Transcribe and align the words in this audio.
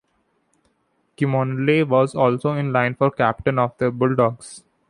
Kimmorley 1.15 1.87
was 1.87 2.15
also 2.15 2.53
in 2.53 2.73
line 2.73 2.95
for 2.95 3.11
captain 3.11 3.59
of 3.59 3.77
the 3.77 3.91
Bulldogs. 3.91 4.63